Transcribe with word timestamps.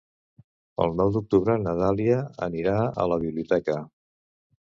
El 0.85 0.95
nou 1.01 1.11
d'octubre 1.17 1.57
na 1.65 1.75
Dàlia 1.81 2.17
anirà 2.47 2.75
a 3.03 3.07
la 3.13 3.19
biblioteca. 3.27 3.77